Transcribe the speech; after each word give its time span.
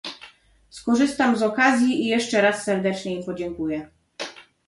Skorzystam 0.69 1.37
z 1.37 1.41
okazji 1.43 2.03
i 2.03 2.05
jeszcze 2.07 2.41
raz 2.41 2.63
serdecznie 2.63 3.15
im 3.15 3.23
podziękuję 3.23 3.89